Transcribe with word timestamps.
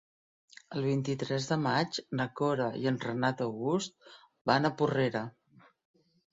El 0.77 0.85
vint-i-tres 0.87 1.49
de 1.49 1.57
maig 1.65 1.99
na 2.21 2.27
Cora 2.41 2.71
i 2.85 2.91
en 2.93 2.99
Renat 3.05 3.45
August 3.49 4.11
van 4.53 4.67
a 4.67 4.75
Porrera. 4.83 5.27